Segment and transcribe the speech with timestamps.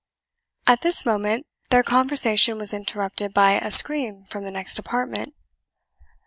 [0.65, 5.35] At this moment their conversation was interrupted by a scream from the next apartment.